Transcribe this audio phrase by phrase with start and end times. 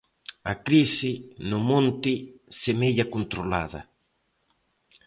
[0.51, 1.11] A crise,
[1.49, 2.13] no monte,
[2.61, 3.81] semella controlada.